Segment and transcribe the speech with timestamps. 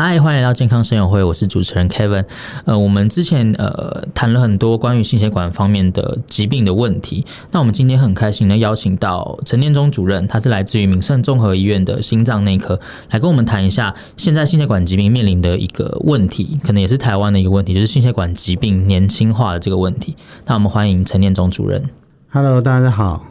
[0.00, 2.24] 嗨，欢迎来到健康生友会，我是主持人 Kevin。
[2.66, 7.26] 呃，我们之前呃谈了很多关于心血管方面的疾病的问题。
[7.50, 12.78] 那我们今天很开心的邀请到陈念忠主任，他是来自于民盛综合医院的心脏内科，
[13.10, 20.14] 来跟我们谈一下现在心血管疾病面临的一个问题，可能也是台湾的一个问题，就是心血管疾病年轻化的这个问题。
[20.46, 21.82] 那我们欢迎陈念忠主任。
[22.28, 23.26] Hello，大家好。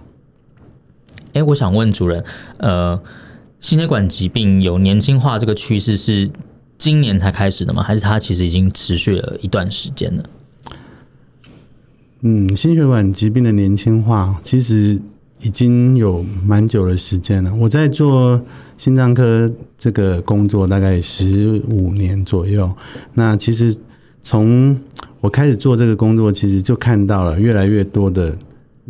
[1.32, 2.26] 哎，我想问主任，
[2.58, 3.00] 呃，
[3.62, 6.30] 心血管疾病有年轻化这个趋势是？
[6.88, 7.84] 今年才开始的吗？
[7.84, 10.24] 还是它其实已经持续了一段时间了？
[12.22, 14.98] 嗯，心血管疾病的年轻化其实
[15.42, 17.54] 已经有蛮久的时间了。
[17.56, 18.42] 我在做
[18.78, 22.72] 心脏科这个工作大概十五年左右。
[23.16, 23.76] 那其实
[24.22, 24.80] 从
[25.20, 28.34] 我开始做这个工作，其实就看到了越来越多的。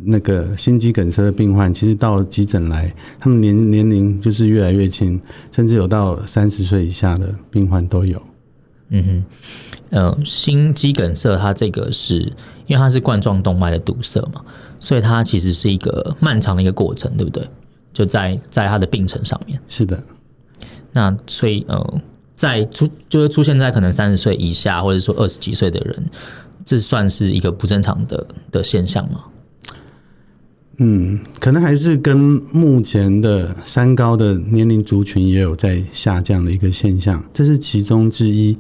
[0.04, 5.20] 那个心肌梗塞的病患，其实到急诊来，他们年年龄就是越来越轻，
[5.52, 8.22] 甚至有到三十岁以下的病患都有。
[8.90, 9.26] 嗯哼，
[9.90, 12.20] 呃，心肌梗塞它这个是
[12.68, 14.42] 因为它是冠状动脉的堵塞嘛，
[14.80, 17.46] 所以它其实是一个漫长的一个过程，对不对？
[17.92, 19.60] 就在在它的病程上面。
[19.68, 20.02] 是的。
[20.94, 22.02] 那所以呃，
[22.36, 26.06] 在出就是出现在可能三十岁以下，或者说二十几岁的人，
[26.64, 29.24] 这算是一个不正常的的现象吗？
[30.80, 32.16] 嗯，可能还是跟
[32.54, 38.56] 目前的三高的年龄族群也有在下降的一个现象，这是其中之一。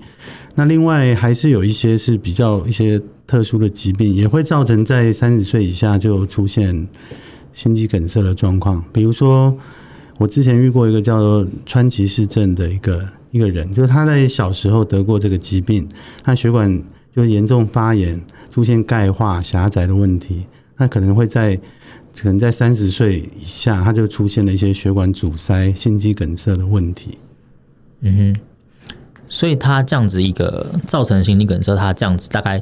[0.55, 6.87] 那另外还是有一些是比较一些特殊的疾病，也会造成在三十岁以下就出现
[7.53, 8.83] 心肌梗塞的状况。
[8.91, 9.55] 比如说，
[10.17, 15.87] 我之前遇过一个叫做川崎氏症的一个一个人，就是他在小时候得过这个疾病，
[16.23, 16.81] 他血管
[17.15, 18.19] 就严重发炎，
[18.49, 20.47] 出现钙化狭窄的问题，
[20.77, 21.59] 那可能会在。
[22.19, 27.17] 可能在三十岁以下，他就出现了一些血管阻塞、心肌梗塞的问题。
[28.01, 28.91] 嗯哼，
[29.29, 32.61] 所以他这样子一个造成心肌梗塞，他这样子大概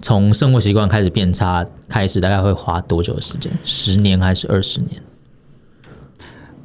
[0.00, 3.52] 从生活习惯开始变差开始，大概会花多久的时间？
[3.64, 5.02] 十年还是二十年？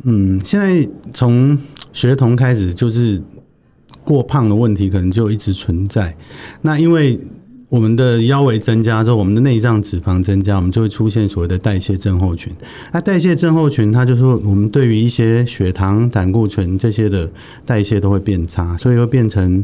[0.03, 1.57] 嗯，现在从
[1.91, 3.21] 学童开始，就是
[4.05, 6.15] 过胖的问题可能就一直存在。
[6.61, 7.19] 那因为
[7.69, 12.51] 我们的腰围增加之后，我们的内脏脂肪增加，我们就会出现所谓的代谢症候群。
[12.91, 17.29] 那代谢症候群，它就是我们对于一些血糖、胆固醇这些的
[17.65, 19.63] 代谢都会变差，所以会变成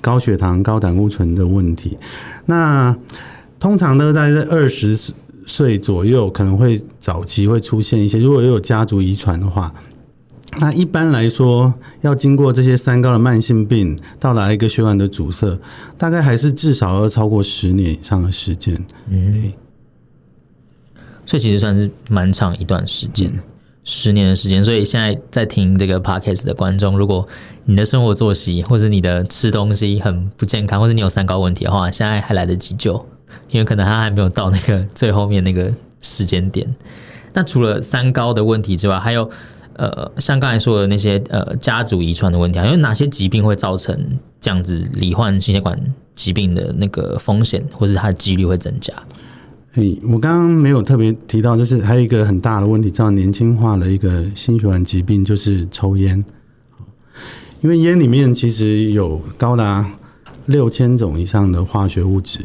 [0.00, 1.98] 高血糖、高胆固醇的问题。
[2.46, 2.96] 那
[3.58, 4.96] 通常呢，在二十
[5.44, 9.74] 岁左右，可能会早期会出现一些，如果有家族遗传的话。
[10.60, 15.58] 那一般来说，要经过这些三高的慢性病，到达一个血管的阻塞，
[15.96, 18.76] 大概还是至少要超过十年以上的时间。
[19.08, 19.52] 嗯，
[21.24, 23.42] 所以其实算是蛮长一段时间，嗯、
[23.82, 24.62] 十年的时间。
[24.62, 27.26] 所以现在在听这个 podcast 的观众，如果
[27.64, 32.94] 你的生活作息或者你的吃东西很不健康，或者你有三高问题的话，现在还来得及救，
[33.50, 36.72] 因为可能他还没有到那个最后面那个时间点。
[37.32, 39.30] 那除了三高的问题之外，还有。
[39.76, 43.98] 呃，像刚才说的那些呃家族遗传的问题，因为哪些疾病会造成
[44.40, 45.78] 这样子罹患心血管
[46.14, 48.92] 疾病的那个风险，或是它的几率会增加？
[49.74, 56.22] 诶，我刚刚没有特别提到，就是还有一个很大的问题，叫年轻化的一个心血管疾病，就是抽烟。
[57.62, 59.88] 因为烟里面其实有高达
[60.46, 62.40] 六千种以上的化学物质，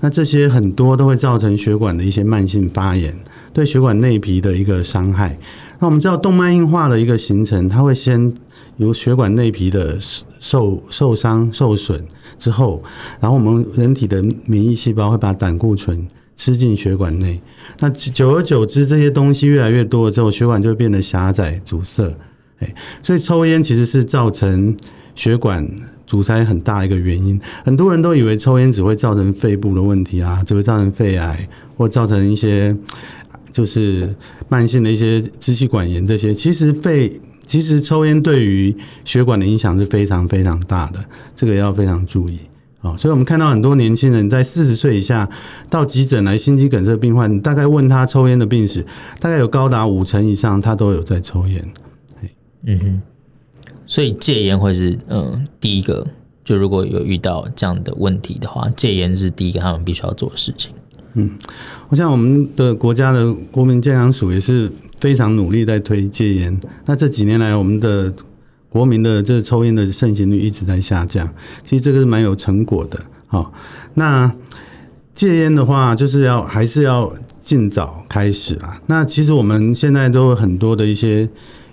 [0.00, 3.14] 那这些很多都会造成血管的一些慢性发炎，
[3.54, 5.38] 对血管内皮的一个伤害。
[5.78, 8.32] 那我们知道动脉硬化的一个形成，它会先
[8.78, 9.98] 由血管内皮的
[10.40, 12.02] 受受伤受损
[12.38, 12.82] 之后，
[13.20, 17.38] 然后我们人体的免疫细胞会把胆固醇吃进血管内。
[17.78, 22.14] 那久而久之，这些东西越来越多了之后，血管就会变得狭窄阻塞。
[22.60, 24.74] 哎，所以抽烟其实是造成
[25.14, 25.68] 血管
[26.06, 27.38] 阻塞很大一个原因。
[27.64, 31.46] 很多人都以为抽烟只会造成肺部的问题啊，只会造成肺癌
[31.76, 32.74] 或造成一些。
[33.56, 34.14] 就是
[34.50, 37.10] 慢性的一些支气管炎，这些其实肺
[37.42, 41.02] 其实抽烟对于血管的影响是非常非常大的，
[41.34, 42.38] 这个要非常注意
[42.82, 42.94] 啊。
[42.98, 45.26] 所以我们看到很多年轻人在四十岁以下
[45.70, 48.84] 到急诊来心肌梗塞病患，大概问他抽烟的病史，
[49.18, 51.64] 大概有高达五成以上他都有在抽烟。
[52.66, 53.00] 嗯哼，
[53.86, 56.06] 所以戒烟会是嗯第一个，
[56.44, 60.74] 就如果有遇到这样的问题的话，戒烟是第一个他们必须要做的事情。
[61.18, 61.30] 嗯，
[61.88, 64.70] 我想我们的国家的国民健康署也是
[65.00, 66.60] 非常努力在推戒烟。
[66.84, 68.12] 那这几年来，我们的
[68.68, 71.26] 国民的这抽烟的盛行率一直在下降，
[71.64, 73.00] 其实这个是蛮有成果的。
[73.28, 73.50] 好，
[73.94, 74.30] 那
[75.14, 77.10] 戒烟的话，就是要还是要
[77.42, 78.78] 尽早开始啊。
[78.86, 81.26] 那其实我们现在都有很多的一些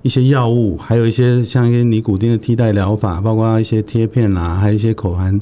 [0.04, 5.38] 一些药物，还有一些像一些尼古丁的替代疗法，包括一些贴片啦，还有一些口含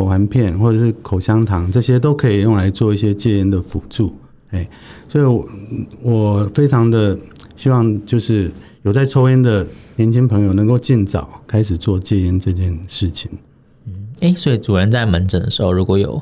[0.00, 4.16] 口含片或者是口香糖，这些都可以用来做一些戒烟的辅助。
[4.50, 4.66] 哎，
[5.10, 5.46] 所以我，
[6.02, 7.16] 我非常的
[7.54, 8.50] 希望，就是
[8.82, 9.66] 有在抽烟的
[9.96, 13.30] 年轻朋友能够尽早开始做戒烟这件事情。
[13.86, 16.18] 嗯，哎，所以主人在门诊的时候，如果有，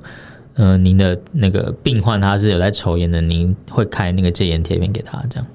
[0.54, 5.46] 呃，您的那个病患他是有在抽烟的，您会开那个戒烟贴片给他，这样？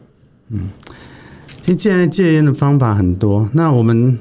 [0.49, 0.69] 嗯，
[1.61, 4.17] 其实现在戒烟的方法很多，那我们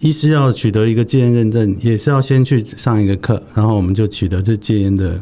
[0.00, 5.20] 医师要取得一个戒烟认证，也是要先去上一个课，然后我们就取得这戒烟的。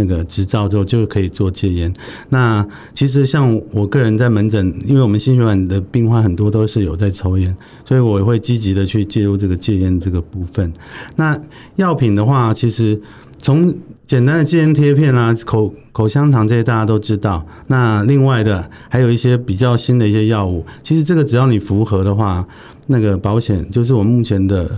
[0.00, 1.92] 那个执照之后就可以做戒烟。
[2.28, 10.72] 那其实像我个人在门诊，因为我们心血管的病患很多都是有在抽烟，所以我也会积极的去介入这个戒烟这个部分。
[11.16, 11.36] 那
[11.74, 13.00] 药品的话，其实
[13.38, 13.74] 从
[14.06, 17.44] 简单的戒烟贴片啊、口口香糖这些大家都知道。
[17.66, 22.46] 那另外的还有一些比较新的一些药物，其实这个只要你符合的话，
[22.88, 24.68] 那个保险就是我目前的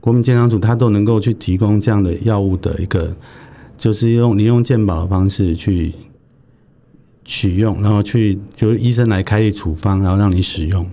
[0.00, 3.16] 国民健康署，它都能够去提供这样的药物的一个。
[3.78, 5.92] 就是用你用健保的方式去
[7.24, 10.88] 取用，然后去就是医生来开立处方，然后让你使用。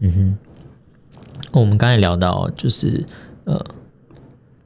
[0.00, 0.36] 嗯哼，
[1.52, 3.06] 我们刚才聊到就是
[3.44, 3.64] 呃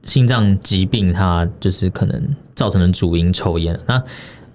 [0.05, 3.79] 心脏疾病，它就是可能造成的主因抽烟。
[3.85, 4.03] 那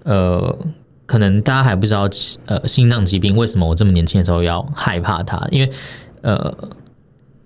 [0.03, 0.57] 呃，
[1.05, 2.09] 可能大家还不知道
[2.45, 5.71] 呃心脏疾病为什么我这么年轻的时候要害怕它，因为
[6.33, 6.69] 呃。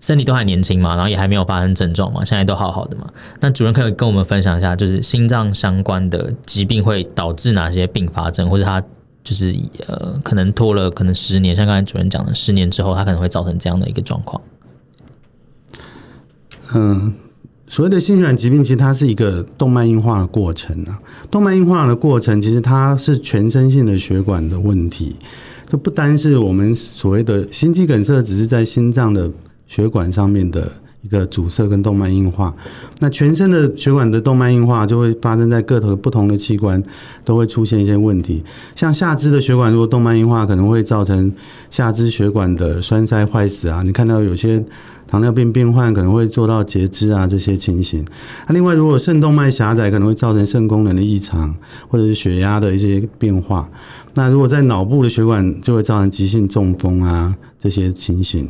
[0.03, 3.07] 身体都还年轻嘛，然后也还没有发生症状嘛，现在都好好的嘛。
[3.39, 8.81] 那主任可以跟我们分享一下，就是心脏相关的疾病会导致哪些并发症，或者他
[9.23, 9.55] 就是
[9.85, 14.41] 呃，可能拖了可能十年，像刚才主任讲的，十年之后他可能会造成这样的一个状况。
[16.73, 17.13] 嗯，
[17.67, 20.99] 所谓的心血管疾病，其实它是一个动脉硬化的过程啊。
[21.29, 25.17] 动脉硬化的过程，其实它是全身性的血管的问题，
[25.71, 29.31] 就不单是我们所谓的心肌梗塞，只是在心脏的。
[29.67, 30.69] 血管上面的
[31.01, 32.53] 一个阻塞跟动脉硬化，
[32.99, 36.83] 那全身的血管的动脉硬化就会发生在个头不同的器官，
[37.23, 38.43] 都会出现一些问题。
[38.75, 41.31] 像下肢的血管如果动脉硬化，可能会造成
[41.69, 43.81] 下肢血管的栓塞坏死啊。
[43.81, 44.61] 你看到有些
[45.07, 48.05] 糖尿病病患可能会做到截肢啊这些情形。
[48.47, 51.55] 那另外，如果肾动脉狭窄，可能会造成肾功能的异常，
[51.87, 53.69] 或者是血压的一些变化。
[54.13, 58.47] 那如果在脑部的血管，就会造成急性中风啊这些情形。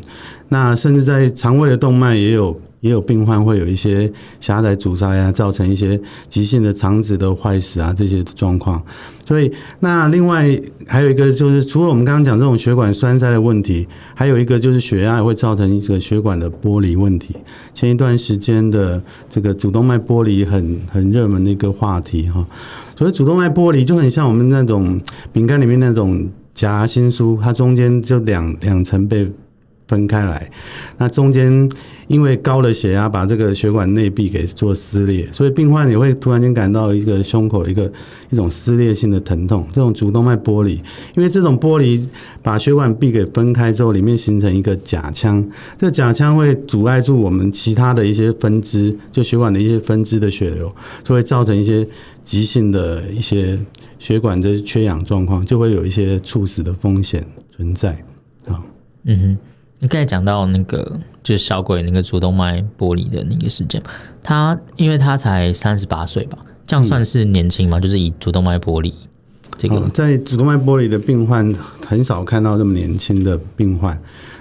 [0.49, 8.81] 那甚至在肠胃的动脉也有也有病患会有一些狭窄阻塞啊，造成一些急性的肠子的坏死啊这些状况。
[9.25, 9.49] 所以
[9.79, 17.35] 那另外还有一个就是，除了我们刚刚讲这种血管栓塞的问题，还有一个就是血压也会造成一个血管的剥离问题。
[17.73, 22.45] 前一段时间的这个主动脉剥离很很热门的一个话题哈。
[23.01, 25.01] 所以主动脉剥离就很像我们那种
[25.33, 29.27] 饼干里面那种夹心酥，它中间就两两层被
[29.88, 30.51] 分开来，
[31.00, 31.68] 那中间
[32.07, 37.92] 因为高的血压把这个血管内壁给做撕裂，所以病患也会突然间感到一个胸口一个
[38.30, 40.73] 一种撕裂性的疼痛，这种主动脉剥离，
[41.16, 42.07] 因为这种剥离
[42.44, 45.44] 把血管壁给分开之后，里面形成一个假腔，
[45.78, 50.71] 这个假腔会阻碍住我们其他的一些分支，就血管的一些分支的血流，
[51.04, 51.85] 就会造成一些
[52.23, 53.59] 急性的一些
[53.99, 57.25] 血管的缺氧状况，就会有一些猝死的风险
[57.56, 57.92] 存在。
[58.47, 58.61] 啊，
[59.04, 59.37] 嗯哼。
[59.83, 63.81] 你刚才讲到那个就是小鬼那个主动脉剥离的那个事件，
[64.21, 66.37] 他因为他才三十八岁吧，
[66.68, 67.80] 这样算是年轻吗？
[67.80, 68.94] 嗯、就是以主动脉剥离
[69.57, 71.51] 这个，在主动脉剥离的病患
[71.83, 73.99] 很少看到这么年轻的病患。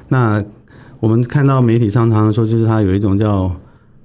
[0.09, 0.45] 那
[0.99, 3.51] 我们看到媒体上常常说，就是他有一种叫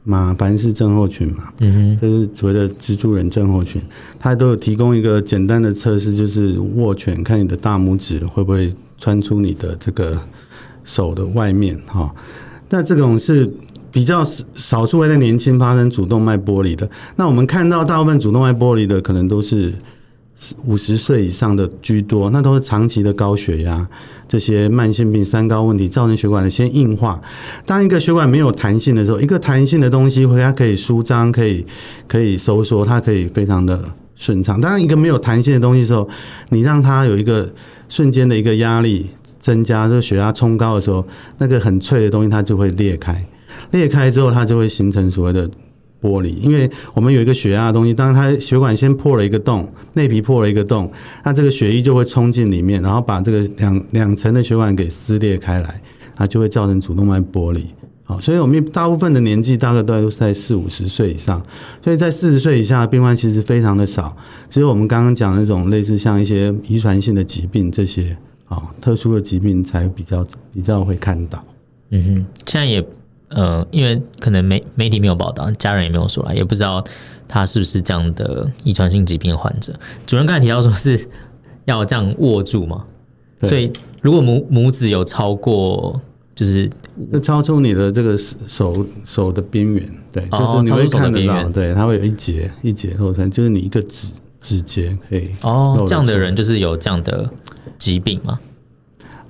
[0.05, 3.81] 马凡氏症候群嘛，嗯哼，就是所谓的蜘蛛人症候群，
[4.17, 10.17] 它都有提供一个简单的测试，就是握拳，看你的大拇指会不会穿出你的这个。
[10.87, 12.13] 手的外面哈，
[12.69, 13.51] 那这种是
[13.91, 16.87] 比较少数会在年轻发生主动脉剥离的。
[17.15, 19.73] 那我们看到大部分主动脉剥离的可能都是
[20.65, 23.87] 五十岁以上的居多，那都是长期的高血压
[24.27, 27.21] 这些慢性病三高问题造成血管的先硬化。
[27.65, 31.65] 当一个血管没有弹性的时候，一个弹性的东西它可以舒张，可以
[32.07, 33.83] 可以收缩，它可以非常的
[34.15, 34.59] 顺畅。
[34.59, 36.07] 当一个没有弹性的东西的时候，
[36.49, 37.53] 你让它有一个
[37.87, 39.07] 瞬间的一个压力。
[39.37, 41.05] 增加这个血压冲高的时候，
[41.37, 43.23] 那个很脆的东西它就会裂开，
[43.69, 45.47] 裂开之后它就会形成所谓的
[46.01, 50.91] 剥离，因为我们有一个血压的东西，当它血管先破了一个洞，内皮破了一个洞，
[51.23, 55.81] 那这个血液就会冲进里面，然后把这个两两层的血管给撕裂开来，
[56.15, 57.65] 它就会造成主动脉剥离。
[58.07, 61.43] 好，所以我们大部分的年纪大概都是在四五十岁以上，
[61.83, 64.15] 所以在四十岁以下的病患其实非常的少，
[64.47, 68.15] 只有我们刚刚讲那种类似像一些遗传性的疾病这些
[68.47, 70.23] 啊特殊的疾病才比较
[70.53, 71.43] 比较会看到。
[71.89, 72.85] 嗯哼，现在也
[73.29, 76.83] 呃，因为可能媒媒体没有报道，家人也没有说来，也不知道
[77.27, 79.73] 他是不是这样的遗传性疾病患者。
[80.05, 81.07] 主任刚才提到说是
[81.65, 82.85] 要这样握住嘛，
[83.41, 86.01] 所以如果拇拇指有超过。
[86.35, 86.69] 就是
[87.23, 94.09] 超出你的这个手手的边缘，对，就是你会看得到，哦、对，它会有一节一节露出来，就是你一个指
[94.41, 95.85] 指节可以哦。
[95.87, 97.31] 这样的人就是有这样的
[97.79, 98.37] 疾病吗？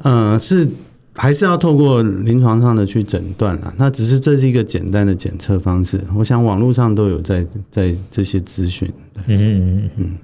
[0.01, 0.67] 嗯，是
[1.15, 3.73] 还是要透过临床上的去诊断啊？
[3.77, 8.91] 那只是这是一个简单的检测方式，我想网络上都有在在这些资讯。
[9.25, 10.17] 嗯嗯嗯嗯，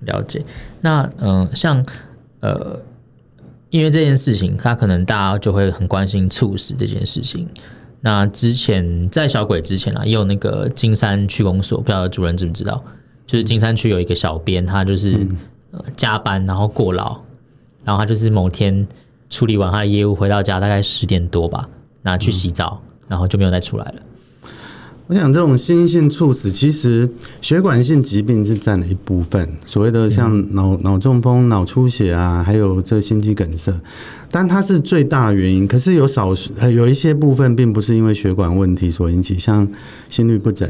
[0.00, 0.44] 了解。
[0.80, 1.86] 那嗯、呃，像
[2.40, 2.80] 呃。
[3.68, 7.46] 因为这件事情，他可能大家就会很关心猝死这件事情。
[8.00, 12.82] 那之前在小鬼之前啊，也有那个金山区公所，不知道主任知不知道？
[13.26, 15.18] 就是金山区有一个小编，他就是
[15.96, 17.20] 加班然后过劳，
[17.84, 18.86] 然后他就是某天
[19.28, 21.68] 处理完他的业务回到家，大概十点多吧，
[22.02, 23.94] 拿去洗澡，然后就没有再出来了。
[25.08, 27.08] 我想，这种心因性猝死，其实
[27.40, 29.48] 血管性疾病是占了一部分。
[29.64, 33.72] 所谓的像脑脑中风、脑出血啊，还有这心肌梗塞，
[34.32, 35.64] 但它是最大的原因。
[35.64, 39.68] 可是有少数有一些部分，并不是因为血管问题所引起，像
[40.08, 40.68] 心律不整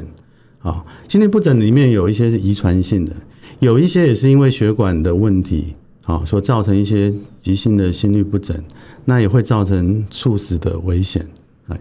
[0.60, 3.14] 啊，心律不整里面有一些是遗传性的，
[3.60, 7.10] 有一些也是因为血管的问题啊所造成一些
[7.46, 8.60] 急性的心律不整，
[9.04, 11.24] 那也会造成猝死的危险。
[11.68, 11.78] 哎，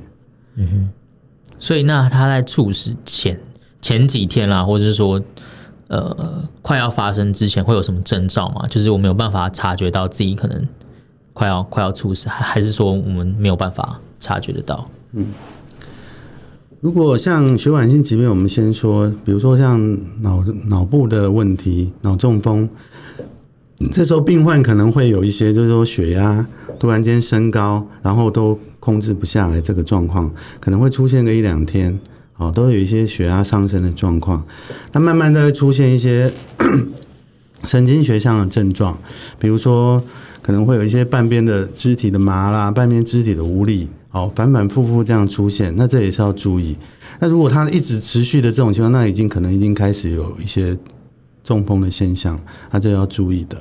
[0.57, 0.89] 嗯哼。
[1.57, 3.39] 所以，那他在猝死前
[3.81, 5.19] 前几天啦，或者是说，
[5.87, 8.67] 呃，快要发生之前，会有什么征兆吗？
[8.69, 10.67] 就是我没有办法察觉到自己可能
[11.33, 14.87] 快要快要猝死，还还是说我们没有办法察觉得到？
[15.13, 15.25] 嗯，
[16.79, 19.81] 如果像血管性疾病，我们先说，比如说像
[20.21, 22.69] 脑脑部的问题，脑中风，
[23.91, 26.45] 这时候病患可能会有一些，就是说血压
[26.79, 28.59] 突然间升高，然后都。
[28.77, 31.99] 控制不下来这个状况，可能会出现个一两天，
[32.37, 34.45] 哦，都有一些血压上升的状况。
[34.91, 36.31] 那慢慢的会出现一些
[37.65, 38.95] 神经学上的症状，
[39.39, 39.99] 比如说
[40.43, 46.75] 可能会有一些半边的肢体的麻啦，半边肢体的无力，哦，反反复复这样出现，那这也是要注意。
[47.19, 50.77] 那如果它一直持续的这种情况，那已经可能已经开始有一些
[51.45, 52.37] 中风的现象，
[52.71, 53.55] 那这要注意的。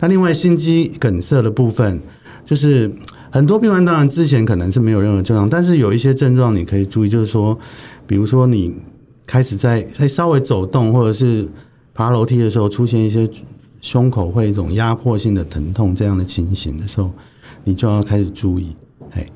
[0.00, 1.98] 那另外心肌梗塞的部分，
[2.44, 2.90] 就是。
[3.30, 7.56] 很多病患当然之前可能是没有任何症状，但是有一些症状你可以注意，就是说，
[8.06, 8.74] 比如说你
[9.26, 11.46] 开始在在稍微走动或者是
[11.92, 13.28] 爬楼梯的时候，出现一些
[13.82, 17.12] 胸口会一种压迫性的疼痛这样的情形的时候，
[17.64, 18.74] 你就要开始注意。
[19.10, 19.26] 嘿，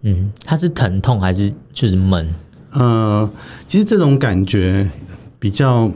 [0.00, 2.26] 嗯，它是疼痛还是就是闷？
[2.70, 3.30] 呃，
[3.68, 4.88] 其实这种感觉
[5.38, 5.92] 比较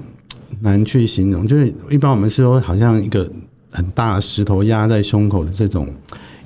[0.61, 3.31] 难去形容，就是一般我们是说好像一个
[3.71, 5.89] 很大的石头压在胸口的这种。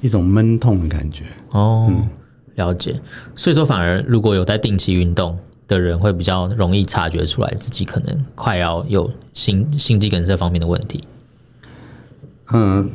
[0.03, 2.09] 一种闷痛的感觉哦，嗯、
[2.55, 2.99] 了解。
[3.37, 5.39] 所以说，反而如果有在定期运动
[5.69, 11.05] 的人，会比较容易察觉出来自己可能快要有心心肌梗塞方面的问题。
[12.51, 12.91] 嗯，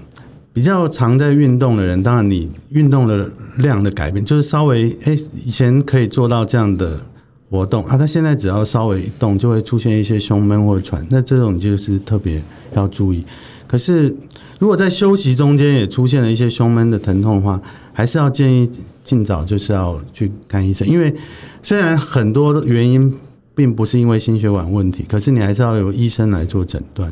[0.52, 3.30] 比较常在运动的人，当然你运动的
[3.60, 7.00] 量的改变，就是稍微哎、欸，以前可以做到这样的
[7.50, 12.42] 活动啊，他现在只要稍微一动，就会出现一些胸闷或喘，那这种就是特别
[12.74, 13.24] 要注意。
[13.68, 14.16] 可是，
[14.60, 17.62] 如果在休息中间也出现了一些胸闷的疼痛的话，
[17.94, 18.70] 还是要建议
[19.04, 20.88] 尽早就是要去看医生。
[20.88, 21.14] 因为
[21.64, 23.14] 虽然很多原因
[23.54, 27.12] 并不是因为心血管问题，可是你还是要由医生来做诊断，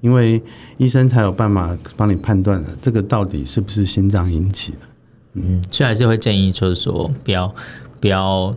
[0.00, 0.42] 因为
[0.76, 4.78] 医生才有办法帮你判断这个到底是不是心脏引起的。
[5.34, 7.54] 嗯，所以还是会建议就是说不要
[8.00, 8.54] 不要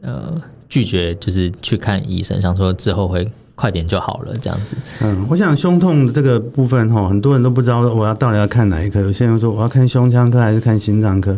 [0.00, 3.28] 呃拒绝，就是去看医生，想说之后会。
[3.60, 4.76] 快点就好了，这样子。
[5.02, 9.00] 嗯，我想胸痛的这个部分哈，很多人都不知道我要到底要看哪一科。
[9.00, 11.36] 有些人说我要看胸腔科还是看心脏科。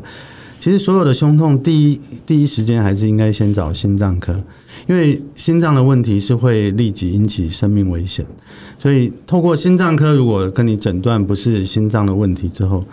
[0.60, 4.38] 其实所有的胸痛，第一第一时间还是应该先找心脏科，
[4.86, 8.26] 因为心脏的问题是会立即引起生命危险。
[8.78, 12.84] 所以透过心脏科，如果跟你诊断不是心脏的问题之后，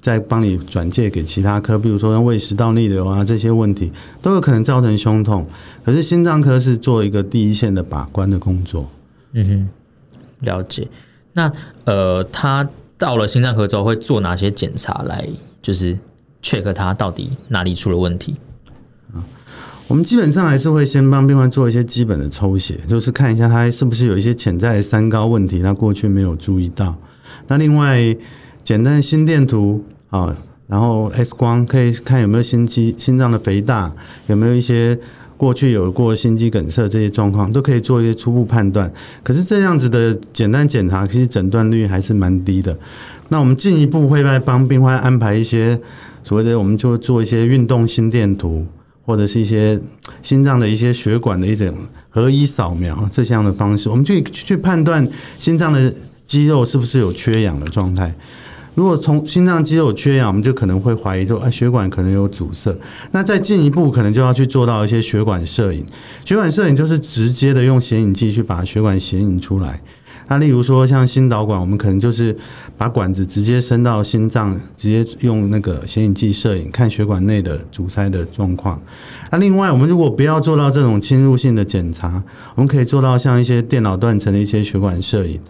[0.00, 3.92] 再帮你转介给其他科，比如说像胃食道逆流啊这些问题，
[4.22, 5.46] 都有可能造成胸痛。
[5.84, 8.88] 可是心脏科是做一个第一线的把关的工作。
[9.32, 9.68] 嗯哼，
[10.40, 10.88] 了解。
[11.32, 11.50] 那
[11.84, 15.28] 呃，他到了心脏科之后会做哪些检查来，
[15.62, 15.98] 就是
[16.42, 18.34] check 他到底哪里出了问题？
[19.86, 26.96] 我们基本上还是会先帮病患做一些基本的抽血，就是看一下他是不是有一些潜在的三高问题，他过去没有注意到。
[27.48, 28.16] 那另外，
[28.62, 30.36] 简单的心电图啊，
[30.66, 33.92] 然后 X 光可以看有没有心肌、心脏的肥大，
[34.26, 34.98] 有没有一些
[35.36, 38.92] 过去有过心肌梗塞这些状况，都可以做一些初步判断。
[39.22, 42.76] 可是这样子的简单检查，其实诊断率还是蛮低的。
[43.28, 45.80] 那我们进一步会来帮病患安排一些
[46.22, 48.66] 所谓的，我们就做一些运动心电图。
[49.06, 49.80] 或者是一些
[50.22, 51.74] 心脏的一些血管的一种
[52.10, 55.04] 合一扫描这项的方式，我们去去判断
[55.36, 55.92] 心脏的
[56.24, 58.14] 肌肉是不是有缺氧的状态。
[58.74, 62.74] 如果从心脏肌肉缺氧，我们就可能会怀疑说，啊，血管可能有阻塞。
[63.12, 65.84] 那再进一步，可能就要去做到一些血管摄影。
[66.24, 69.80] 血管摄影就是直接的用显影剂去把血管显影出来。
[70.28, 72.36] 那例如说像心导管，我们可能就是
[72.78, 78.80] 把管子直接伸到心脏，直接用那个显影剂摄影，看血管内的阻塞的状况。
[79.32, 82.22] 那另外，我们如果不要做到这种侵入性的检查，
[82.54, 85.40] 我们可以做到像一些电脑断层的一些血管摄影，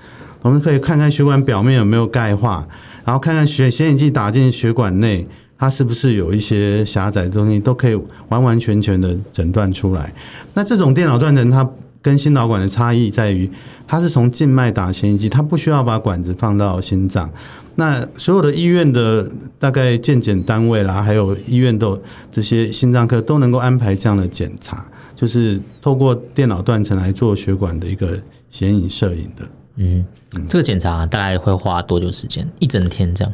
[0.40, 2.66] 我们可以看看血管表面有没有钙化，
[3.04, 5.26] 然后看看血显影剂打进血管内，
[5.58, 7.94] 它是不是有一些狭窄的东西，都可以
[8.28, 10.12] 完完全全的诊断出来。
[10.54, 11.68] 那这种电脑断层，它
[12.02, 13.50] 跟心导管的差异在于。
[13.86, 17.28] 它是从静脉打显影剂，它不需要把管子放到心脏。
[17.74, 19.28] 那所有的医院的
[19.58, 28.16] 大概健检单位啦，还有医院的这些心脏科都能够安排这样的检查，就是透过电脑断层来做血管的一个
[28.48, 29.44] 显影摄影的。
[29.80, 30.04] 嗯，
[30.48, 32.46] 这个检查大概会花多久时间？
[32.58, 33.32] 一整天这样？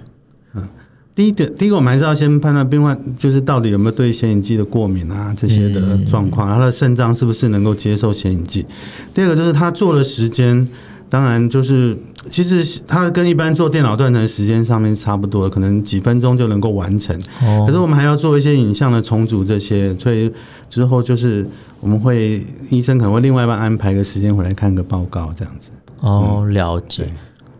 [0.55, 0.69] 嗯。
[1.15, 8.67] 第一点，第一个我们还是要先判断病患就是到底有没有对显影剂的过敏啊这些的状况，他的肾脏是不是能够接受显影剂。
[9.15, 10.69] 第二个就是他做的时间，
[11.09, 11.97] 当然就是
[12.31, 17.19] 其实他跟一般做电脑断层时间上面差不多，可能几分钟就能够完成。
[17.67, 20.31] 可是我们还要做一些影像的重组这些，所以
[20.69, 21.47] 之后就是
[21.81, 25.71] 我们会医生可能会另外一半安排个时间回来看个报告这样子。
[26.07, 27.09] 哦，了解。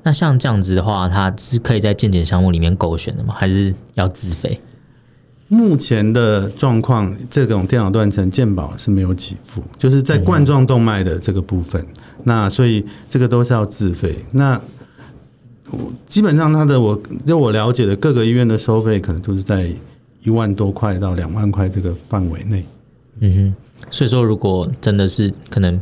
[0.03, 3.35] 那像这样子的话，它是可以在健检项目里面勾选的吗？
[3.37, 4.61] 还是要自费？
[5.49, 11.81] 目前的状况，这种电脑断层健保是没有给付，就是在冠状动脉的这个部分。
[11.83, 14.16] 嗯、那所以这个都是要自费。
[14.31, 14.61] 那
[16.07, 19.68] 基本上，它的我就我了解的各个医院的收费，可能都是在
[20.23, 22.64] 一万多块到两万块这个范围内。
[23.20, 23.55] 嗯哼。
[23.90, 25.81] 所以说，如果真的是可能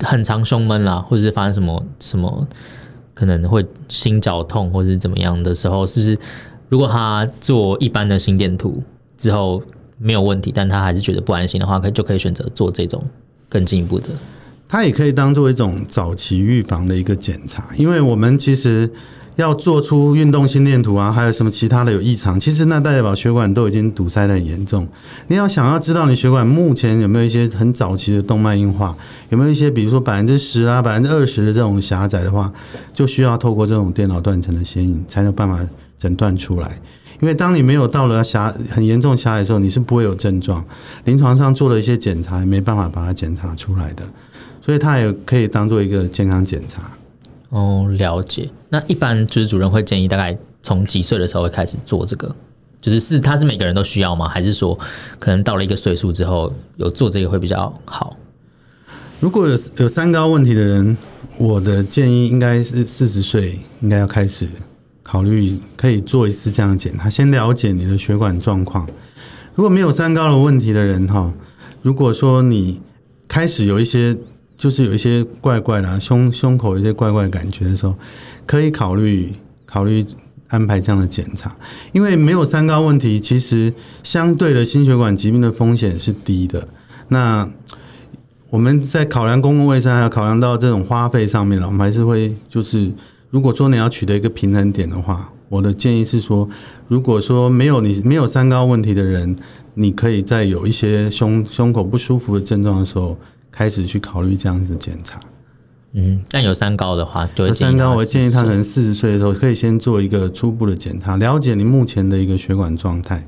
[0.00, 2.46] 很常胸闷啦，或者是发生什么什么。
[3.12, 6.16] 可能会心绞痛或者是怎么样的时候，是不是
[6.70, 8.82] 如果他做一般的心电图
[9.18, 9.62] 之后
[9.98, 13.02] 没有问题，但他还是觉得不安心的话，可就可以选择做这种
[13.46, 14.08] 更进一步的。
[14.70, 18.88] 它也可以当做一种早期预防的一个检查，因为我们其实。
[19.36, 22.38] 要做出运动心电图啊，还有什么其他的有异常？
[22.38, 24.86] 其实那代表血管都已经堵塞得很严重。
[25.28, 28.94] 你要想要知道你血管目前有没有一些很早期的动脉硬化，
[29.30, 32.52] 有没有一些比如说百分之十啊、百分之二十的这种狭窄的话，
[32.92, 35.58] 就需要透过这种电脑断层的显影才有办法
[35.96, 36.78] 诊断出来。
[37.22, 40.62] 因为当你没有到了狭很严重狭窄的时候，你是不会有症状，
[41.04, 44.02] 临床上做了一些检查没办法把它检查出来的，
[44.60, 46.82] 所以它也可以当做一个健康检查。
[47.48, 48.48] 哦，了解。
[48.68, 52.32] 那一般就是主任会建议，大概从几岁的时候会开始做这个？
[52.80, 54.28] 就是是他是每个人都需要吗？
[54.28, 54.78] 还是说
[55.18, 58.16] 可能到了一个岁数之后有做这个会比较好？
[59.18, 60.96] 如果有有三高问题的人，
[61.38, 64.46] 我的建议应该是四十岁应该要开始
[65.02, 68.88] 考虑可以做一次这样的检查，先了解你的血管状况。
[69.56, 71.34] 如果没有三高的问题的人哈，
[71.82, 72.80] 如果说你
[73.26, 74.16] 开始有一些。
[74.60, 77.94] 就是有一些怪怪的、啊、胸胸口有一些怪怪的感觉的时候，
[78.44, 79.32] 可以考虑
[79.64, 80.04] 考虑
[80.48, 81.56] 安排这样的检查，
[81.92, 86.68] 因为没有三高问题，其实相对的心血管疾病的风险是低的。
[87.08, 87.48] 那
[88.50, 92.92] 我们在考量公共卫生，还要考量到这种花费上面了，我们还是会就是，
[93.30, 96.46] 如果说你要取得一个平衡点的话，我的建议是说，
[96.86, 99.34] 如果说没有你没有三高问题的人，
[99.72, 103.16] 你可以在有一些胸胸口不舒服的症状的时候。
[103.52, 105.20] 开始去考虑这样子检查，
[105.92, 113.26] 嗯，但有三高的话，就会三高，我建议他可能四十岁的时候可以先做一个初步的检查，了解你目前的一个血管状态。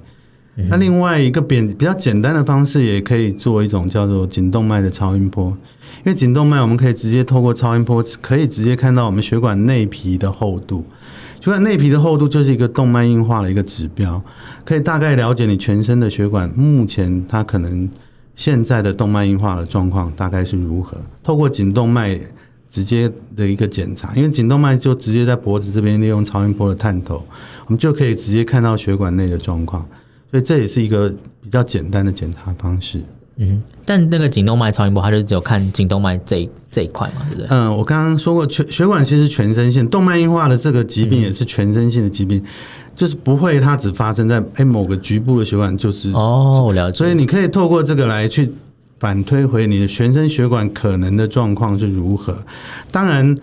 [0.56, 5.56] 嗯、那另外一个比比较简单的方式，也可以做一种叫做颈动脉的超音波，
[5.98, 10.84] 因为颈动脉我们可以直接透过超音波，可以直接看到我们血管内皮的厚度。
[11.40, 14.22] 血管内皮的厚度就是一个动脉硬化的一个指标，
[14.64, 17.90] 可以大概了解你全身的血管目前它可能。
[18.42, 20.96] 现在的动脉硬化的状况大概是如何？
[21.22, 22.18] 透过颈动脉
[22.68, 27.24] 直接的一个检查，因为颈动脉就直接在脖子这边，利用超音波的探头，
[27.66, 29.86] 我们就可以直接看到血管内的状况，
[30.32, 31.08] 所以这也是一个
[31.40, 33.00] 比较简单的检查方式。
[33.36, 37.46] 嗯，但那个颈动脉超音波，它就只有看颈动脉这一这一块嘛，对不对？
[37.48, 42.44] 嗯，我刚刚说过，血血管其实全身性，动脉硬化的这个疾病也是全身性的疾病，嗯、
[42.94, 46.98] 就是不会它只发生在哎某个局部的血管，就是哦，我了解。
[46.98, 48.50] 所以你可以透过这个来去
[48.98, 52.36] 反推回你的全身血管可能的状况是如何，
[52.90, 53.36] 当然。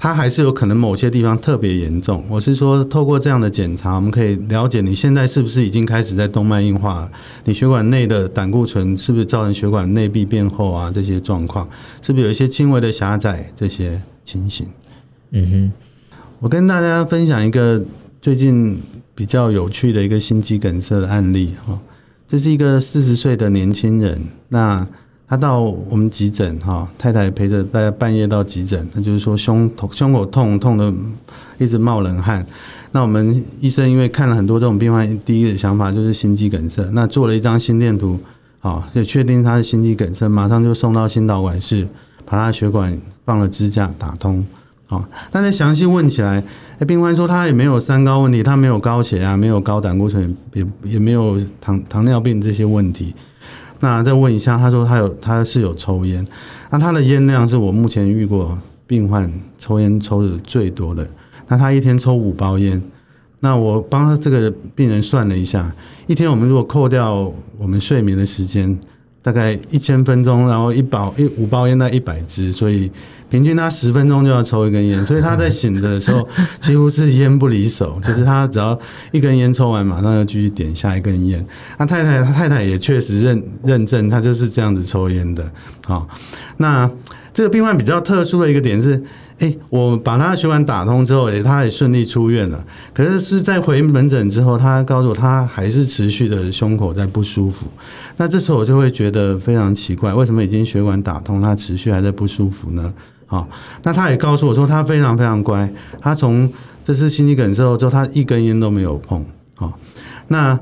[0.00, 2.22] 它还是有可能某些地方特别严重。
[2.30, 7.10] 我是说，透过这样的检查，我们可以了解你现在是不是已经开始在动脉硬化，
[7.42, 10.88] 你血管内的胆固醇是不是造成血管内壁变厚啊？
[10.94, 11.68] 这些状况
[12.00, 14.68] 是不是有一些轻微的狭窄这些情形？
[15.32, 15.72] 嗯哼，
[16.38, 17.82] 我跟大家分享一个
[18.20, 18.80] 最近
[19.14, 21.78] 比较有趣的一个心肌梗塞的案例哈，
[22.26, 24.86] 这是一个四十岁的年轻人，那。
[25.30, 30.90] 他到我们急诊哈，太太陪着大家半夜到急诊，那就是说胸痛胸口痛痛的
[31.58, 32.46] 一直冒冷汗。
[32.92, 36.82] 那我们医生因为看了很多这种病患，第一个想法就是心肌梗塞。
[36.94, 38.18] 那做了一张心电图，
[38.60, 41.86] 好，就确定他是心肌梗塞，马上就送到心导管室，
[42.24, 44.42] 把他的血管放了支架打通。
[44.86, 46.42] 好，但是详细问起来，
[46.78, 53.12] 哎，病患说他也没有三高问题，他没有高血压，没有高胆固醇，也也没有糖糖尿病这些问题。
[53.80, 56.24] 那再问一下，他说他有他是有抽烟，
[56.70, 61.04] 那他的烟量是我目前遇过病患抽烟抽的最多的。
[61.48, 62.80] 那他一天抽五包烟，
[63.40, 65.72] 那我帮他这个病人算了一下，
[66.06, 68.78] 一天我们如果扣掉我们睡眠的时间，
[69.28, 72.90] 大概一千分钟，然后一包一五包烟在一百支，所以。
[73.30, 76.26] 平均他十分钟就要抽一根烟，所以他在醒的时候
[76.62, 78.80] 几乎是烟不离手，就是他只要
[79.12, 81.44] 一根烟抽完，马上要继续点下一根烟。
[81.76, 85.44] 他太太，他太太也确实认认证，他就是这样子抽烟的。
[85.84, 86.08] 好，
[86.56, 86.90] 那
[87.34, 89.02] 这个病患比较特殊的一个点是。
[89.38, 92.64] 哎，我把他的血管打通之后，哎，他也顺利出院了。
[92.92, 97.68] 可是是在回门诊之后，他告诉我他还是持续的胸口在不舒服。
[98.16, 102.92] 那这时候我就会觉得非常奇怪，为什么已经血管打通，他持续还在不舒服呢？
[103.26, 103.48] 好，
[103.84, 106.50] 那他也告诉我说，他非常非常乖，他从
[106.84, 109.24] 这次心肌梗塞之后，他一根烟都没有碰。
[109.54, 109.78] 好，
[110.26, 110.58] 那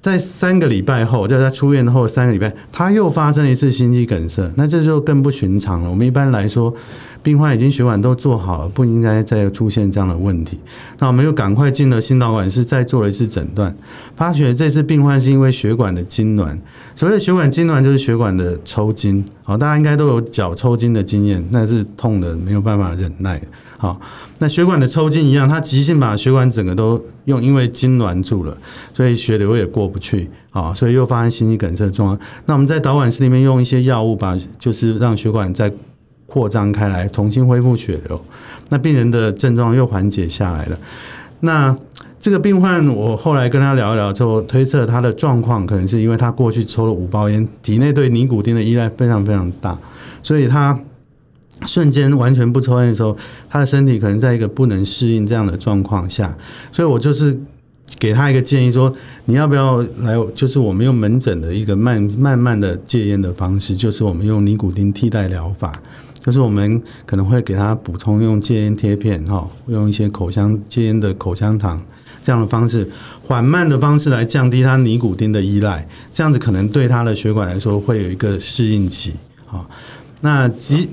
[0.00, 5.90] 在三个礼拜后，就在他出院后三个礼拜，他又发生一次心肌梗塞，那这就更不寻常了。
[5.90, 6.74] 我们一般来说。
[7.24, 10.58] 病患已经血管都做好了，不应该再出现这样的问题。
[10.98, 13.74] 那我们又赶快进了心导管室，再做了一次诊断，
[14.14, 16.56] 发觉这次病患是因为血管的痉挛。
[16.94, 19.24] 所谓的血管痉挛，就是血管的抽筋。
[19.42, 23.40] 好，大家应该都有脚抽筋的经验，那是痛的没有办法忍耐。
[23.78, 23.98] 好，
[24.38, 28.54] 那血管的抽筋一样，它急性把血管整个都用，因为痉挛住了，
[28.94, 30.28] 所以血流也过不去。
[30.50, 32.20] 好，所以又发生心肌梗塞的状况。
[32.44, 35.72] 那我们在导管室里面用一些药物，把就是让血管在。
[36.34, 38.20] 扩张开来，重新恢复血流，
[38.68, 40.76] 那病人的症状又缓解下来了。
[41.38, 41.76] 那
[42.18, 49.78] 这个病患，我后来跟他聊一聊之后，推测他的状况可能是因为他过去抽了五包烟，体内对尼古丁的依赖非常非常大，
[50.24, 50.76] 所以他
[51.66, 53.16] 瞬间完全不抽烟的时候，
[53.48, 56.36] 他的身体可能在一个不能适应这样的状况下，
[56.72, 57.38] 所以我就是
[58.00, 58.92] 给他一个建议说，
[59.26, 60.16] 你要不要来？
[60.34, 65.72] 就是我们用门诊的一个慢慢慢的戒烟的方式，就是我们用尼古丁替代疗法。
[66.24, 71.78] 就是我们可能会给他补充用戒烟贴片哈，用一些口香戒烟的口香糖
[72.22, 72.88] 这样的方式，
[73.22, 79.12] 缓慢的方式来降低他尼古丁的依赖，这样子可能对他的血管来说会有一个适应期。
[79.44, 79.68] 好，
[80.22, 80.88] 那即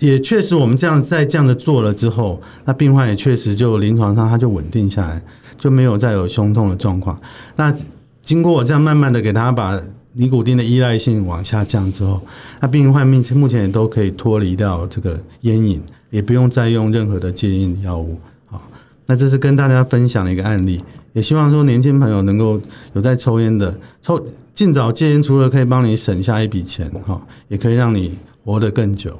[0.00, 5.22] 也确实我们这样在这样的做了之后，那病患也确实就临床上他就稳定下来，
[5.58, 7.18] 就没有再有胸痛的状况。
[7.56, 7.74] 那
[8.20, 9.80] 经过我这样慢慢的给他把。
[10.20, 12.20] 尼古丁的依赖性往下降之后，
[12.58, 18.18] 那病患目前目前也都可以脱离掉这个烟瘾，也不用再用任何的戒烟药物。
[18.46, 18.60] 好，
[19.06, 22.60] 那这是跟大家分享的一个案例，也希望说年轻朋友能够
[22.94, 24.20] 有在抽烟的，抽
[24.52, 29.16] 尽早戒烟，除了可以帮你省下一笔钱，哈，也可以让你活得更久。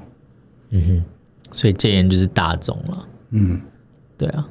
[0.70, 1.04] 嗯哼，
[1.54, 3.06] 所以戒烟就是大众了。
[3.30, 3.60] 嗯，
[4.16, 4.44] 对啊，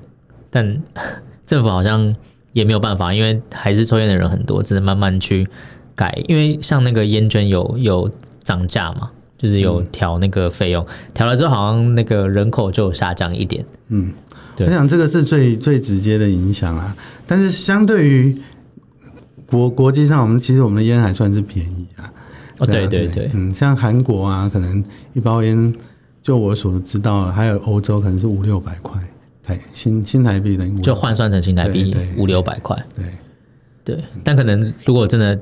[0.49, 0.81] 但
[1.45, 2.15] 政府好像
[2.53, 5.45] 也没有办法，因为还是抽烟的人很多，只能慢慢去。
[5.97, 8.10] 改，因为像那个烟卷有有
[8.43, 13.65] 涨价嘛，就是有调那个费用，调、嗯、了之后好像那个人口就下降一点。
[13.89, 14.13] 嗯，
[14.55, 16.95] 对，我想这个是最最直接的影响啊。
[17.25, 18.38] 但是相对于
[19.47, 22.13] 国国际上，我们其实我们的烟还算是便宜啊。
[22.60, 24.83] 哦，对对对，对，嗯，像韩国啊，可能
[25.13, 25.73] 一包烟，
[26.21, 29.01] 就我所知道，还有欧洲可能是五六百块
[29.43, 32.77] 台新新台币的，就换算成新台币五六百块。
[32.95, 33.05] 对
[33.95, 35.38] 对，但可能如果真的。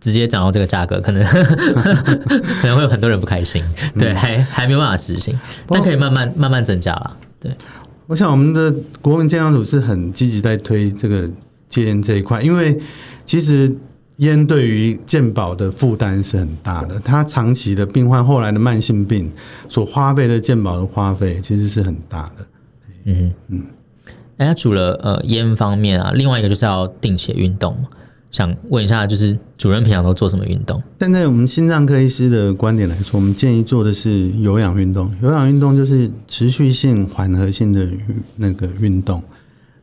[0.00, 1.24] 直接涨到这个价格，可能
[2.60, 3.62] 可能会有很多人不开心，
[3.98, 7.16] 对，还还没有办法实行，但可以慢慢慢慢增加了。
[7.40, 7.52] 对，
[8.06, 11.28] 我想我们的国民健康署是很积极在推这个
[11.68, 12.80] 戒烟这一块，因为
[13.26, 13.74] 其实
[14.16, 19.30] 烟对于健保的负担是很大的，它长期的病患后来的慢性病
[19.68, 22.46] 所花费的健保的花费其实是很大的。
[23.04, 23.62] 嗯嗯，
[24.38, 27.76] 哎，除了呃烟方面啊，另外一个就是要定期运动。
[28.30, 30.82] 想问一下，就是主任平常都做什么运动？
[30.98, 35.10] 站在我们心脏科医师的观点来说，我们建议做的是有氧运动。
[35.22, 37.86] 有氧运动就是持续性、缓和性的
[38.36, 39.22] 那个运动。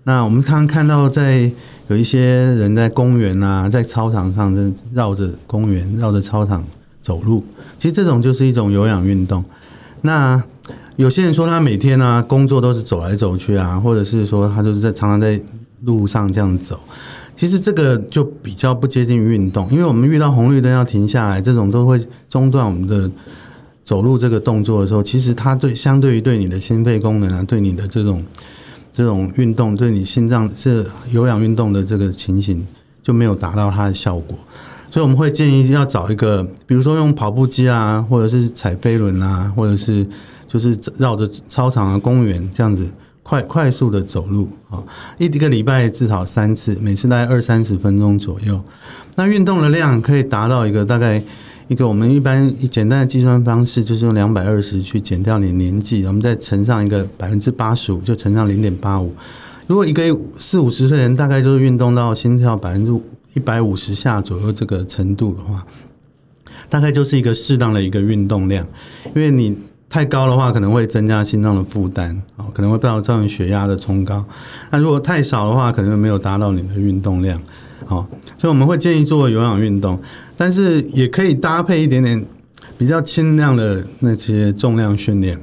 [0.04, 1.52] 那我们刚刚看到，在
[1.88, 6.64] 有一些人在公园啊，在操场上绕着公园、绕着操场
[7.02, 7.44] 走路，
[7.80, 9.44] 其实这种就是一种有氧运动。
[10.02, 10.42] 那
[10.98, 15.42] 有些人说他每天啊工作都是走来走去啊，或者是说他就是在常常在
[15.82, 16.80] 路上这样走。
[17.36, 23.12] 其实这个就比较不接近运动，因为我们遇到红绿灯要停下来，这种都会中断我们的
[23.84, 28.24] 走路这个动作的时候，其实它对相对于对你的心肺功能啊，对你的这种
[28.94, 32.66] 这种运动，对你心脏是有氧运动的这个情形
[33.04, 34.38] 就没有达到它的效果，
[34.90, 40.08] 所以我们会建议要找一个，比如说用跑步机啊，或者是踩飞轮啊，或者是
[40.48, 42.88] 就是绕着操场啊、公园这样子。
[43.28, 44.84] 快快速的走路啊，
[45.18, 48.64] 一一个礼拜至少三次，每次大概二三十分钟左右。
[49.16, 51.20] 那运动的量可以达到一个大概
[51.68, 59.12] 一个我们一般简单的计算方式，就是用两百二十去减掉你年纪，我们再乘上一个百分之八十五，就乘上零点八五。
[59.66, 60.04] 如果一个
[60.38, 62.92] 四五十岁人大概就是运动到心跳百分之
[63.34, 65.66] 一百五十下左右这个程度的话，
[66.70, 68.68] 大概就是一个适当的一个运动量，
[69.16, 69.58] 因为你。
[69.96, 74.26] 太高的话，可能会增加心脏的负担，哦，可能会造成血压的冲高。
[74.70, 77.40] 那如果太少的话，可能没有达到你的运动量，
[77.88, 78.06] 哦，
[78.38, 79.98] 所以我们会建议做有氧运动，
[80.36, 82.26] 但是也可以搭配一点点
[82.78, 85.40] 比较轻量的那些重量训练。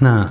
[0.00, 0.28] 那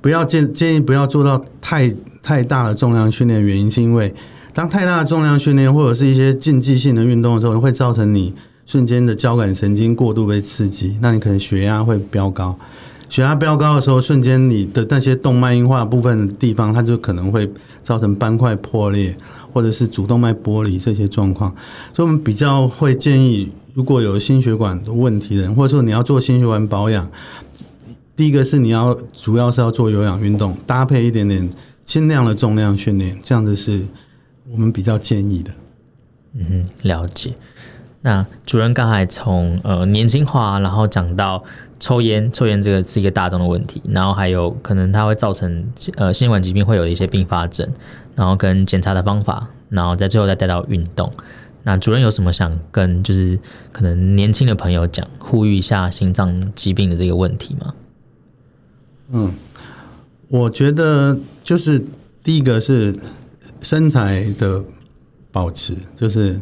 [0.00, 4.14] 不要建建议不要做到太太大的重量训练，原因是因为
[4.54, 8.34] 当太大的重量训练或者是一些竞技性的运动的时候，会造成你。
[8.66, 12.58] 瞬间的交感神经过度被刺激，那你可能血压会飙高。
[13.08, 17.50] 血压飙高的时候，瞬间你的那些动脉硬化部分的地方，它就可能会
[17.82, 19.14] 造成斑块破裂，
[19.52, 21.54] 或者是主动脉剥离这些状况。
[21.94, 27.10] 所以，我们比较会建议，如果有心血管的问题的人，或者说你要做心血管保养，
[28.16, 31.50] 第一个是你要主要是要做有氧运动，搭配一点点
[31.84, 33.82] 轻量的重量训练，这样子是
[34.50, 35.50] 我们比较建议的。
[36.34, 37.34] 嗯哼，了解。
[38.04, 41.42] 那主任刚才从呃年轻化，然后讲到
[41.78, 47.64] 抽烟，抽烟这个是一个大众的问题，然后还有可能它会造成呃心血管疾病会有一些并发症，
[48.16, 51.08] 然后跟检查的方法，然后在最后再带到运动。
[51.62, 53.38] 那主任有什么想跟就是
[53.70, 57.74] 可能年轻的朋友讲，呼吁一下心脏疾病的这个问题吗？
[59.12, 59.32] 嗯，
[60.26, 61.80] 我觉得就是
[62.20, 62.92] 第一个是
[63.60, 64.60] 身材的
[65.30, 66.40] 保持，就是。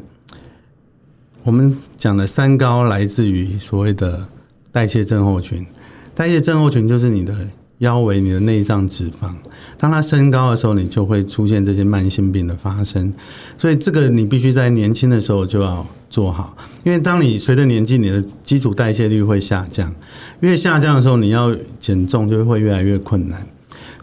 [1.43, 4.27] 我们讲的三高来自于所谓的
[4.71, 5.67] 代谢症候群，
[6.15, 7.35] 代谢症候群就是你的
[7.79, 9.33] 腰围、你的内脏脂肪，
[9.79, 13.13] 当它升高的时候，你就会出现这些慢性病的发生。
[13.57, 19.95] 所以这个你必须在年轻的时候就要做好，因为当你随着年纪，你的基础代谢率会下降，
[20.41, 23.47] 越下降的时候，你要减重就会越来越困难。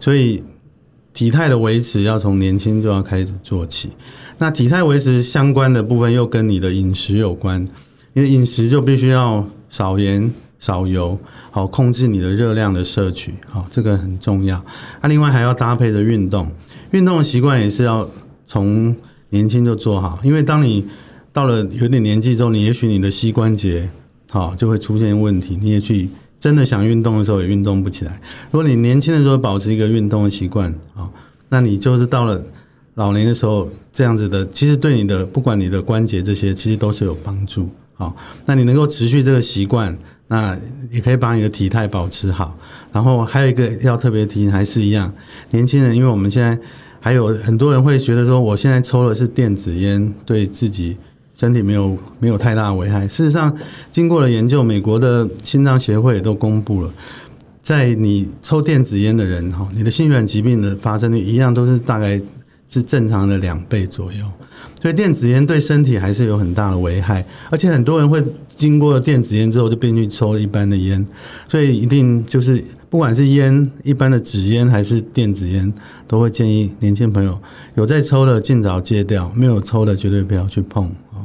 [0.00, 0.42] 所以
[1.14, 3.90] 体态的维持要从年轻就要开始做起。
[4.40, 7.66] 那体态维持相关的部分又跟你的饮食有关，
[8.12, 11.18] 你的饮食就必须要少盐少油，
[11.50, 14.64] 好控制你的热量的摄取，好这个很重要。
[15.02, 16.48] 那另外还要搭配着运动，
[16.92, 18.08] 运动的习惯也是要
[18.46, 18.94] 从
[19.30, 20.86] 年轻就做好，因为当你
[21.32, 23.90] 到了有点年纪之后，你也许你的膝关节
[24.30, 28.20] 好就会出现问题，你也去真的想运动的时候也运动不起来。
[28.52, 31.12] 如果你年轻的时候保持一个运动的习惯，好，
[31.48, 32.40] 那你就是到了。
[32.98, 37.68] 老年的时候，这样子的，其实对你的不管你的关节这些，其实都是有帮助。
[37.94, 40.58] 好，那你能够持续这个习惯，那
[40.90, 42.58] 也可以把你的体态保持好。
[42.92, 45.12] 然后还有一个要特别提醒，还是一样，
[45.52, 46.58] 年轻人，因为我们现在
[46.98, 50.96] 还有很多人会觉得说，我现在抽的是电子烟，对自己
[51.36, 53.06] 身体没有没有太大的危害。
[53.06, 53.56] 事实上，
[53.92, 56.90] 经过了研究，美国的心脏协会也都公布了，
[57.62, 62.20] 在你抽电子烟的人，哈，你的心血管疾病的发生率一样都是大概。
[62.68, 64.24] 是正常的两倍左右，
[64.82, 68.22] 所以电子烟对身体还是有很大的危害，而且很多人会
[68.56, 71.04] 经过电子烟之后就变去抽一般的烟，
[71.48, 75.72] 所以一定就是不管是烟一般的纸烟还是电子烟，
[76.06, 77.40] 都会建议年轻朋友
[77.74, 81.24] 有在抽的尽早戒掉，没有抽的绝对不要去碰啊。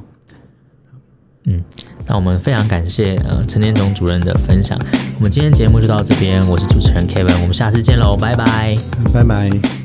[1.46, 1.62] 嗯，
[2.08, 4.80] 那我们非常感谢呃陈年总主任的分享，
[5.18, 8.76] 我们今天节目就到这边，我是主持人 Kevin，我们下次见喽，拜拜，
[9.14, 9.83] 拜拜。